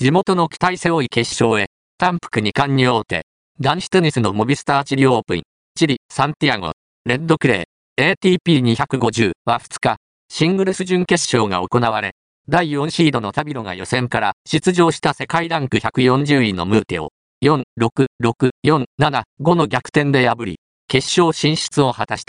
[0.00, 1.66] 地元の期待背負い決勝へ、
[1.98, 3.26] 単服2冠に大手、
[3.58, 5.42] 男子テニスのモビスターチリオープン、
[5.74, 6.70] チリ、サンティアゴ、
[7.04, 7.66] レッドクレ
[7.98, 9.96] イ、ATP250 は2日、
[10.28, 12.12] シングルス準決勝が行われ、
[12.48, 17.10] 第4シードのタビロが予選から出場した世界ランク140位のムーテを、
[17.44, 22.26] 4、6、6、4、7、5の逆転で破り、決勝進出を果たした。